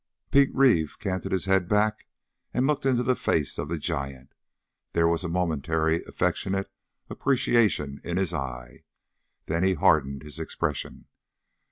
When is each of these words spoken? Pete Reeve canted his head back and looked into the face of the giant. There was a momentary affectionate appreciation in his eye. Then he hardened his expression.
Pete 0.31 0.49
Reeve 0.55 0.97
canted 0.97 1.31
his 1.31 1.45
head 1.45 1.69
back 1.69 2.07
and 2.55 2.65
looked 2.65 2.87
into 2.87 3.03
the 3.03 3.15
face 3.15 3.59
of 3.59 3.69
the 3.69 3.77
giant. 3.77 4.33
There 4.93 5.07
was 5.07 5.23
a 5.23 5.29
momentary 5.29 6.01
affectionate 6.05 6.71
appreciation 7.07 8.01
in 8.03 8.17
his 8.17 8.33
eye. 8.33 8.81
Then 9.45 9.63
he 9.63 9.75
hardened 9.75 10.23
his 10.23 10.39
expression. 10.39 11.05